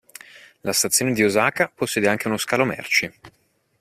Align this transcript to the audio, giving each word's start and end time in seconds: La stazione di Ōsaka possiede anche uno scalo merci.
La 0.63 0.73
stazione 0.73 1.13
di 1.13 1.21
Ōsaka 1.23 1.69
possiede 1.75 2.07
anche 2.09 2.27
uno 2.27 2.37
scalo 2.37 2.65
merci. 2.65 3.13